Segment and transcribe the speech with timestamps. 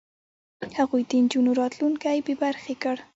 [0.77, 2.95] هغوی د نجونو راتلونکی بې برخې کړ.